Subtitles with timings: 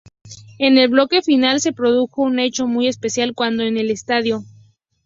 [0.57, 4.43] En el bloque final se produjo un hecho muy especial cuando en el estadio.